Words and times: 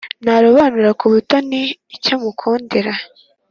Ntarobanura 0.23 0.89
kubutoni 0.99 1.61
icyo 1.95 2.15
mukundira 2.23 2.93